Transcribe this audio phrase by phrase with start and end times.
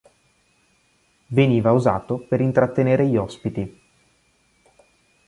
[1.27, 3.81] Veniva usato per intrattenere gli ospiti.